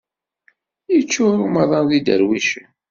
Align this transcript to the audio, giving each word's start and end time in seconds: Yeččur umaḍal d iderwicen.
Yeččur 0.93 1.37
umaḍal 1.45 1.85
d 1.89 1.91
iderwicen. 1.99 2.67